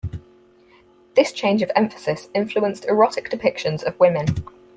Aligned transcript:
This 1.15 1.31
change 1.31 1.61
of 1.61 1.69
emphasis 1.75 2.27
influenced 2.33 2.85
erotic 2.85 3.29
depictions 3.29 3.83
of 3.83 3.99
women. 3.99 4.25